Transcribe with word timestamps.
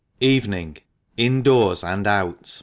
EVENING: 0.19 0.77
INDOORS 1.15 1.83
AND 1.83 2.07
OUT 2.07 2.59